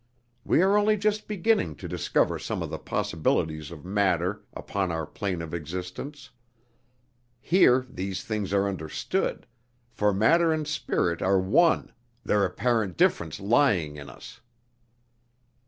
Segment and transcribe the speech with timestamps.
[0.43, 5.05] We are only just beginning to discover some of the possibilities of matter upon our
[5.05, 6.31] plane of existence.
[7.39, 9.45] Here these things are understood;
[9.91, 11.91] for matter and spirit are one,
[12.25, 14.41] their apparent difference lying in us."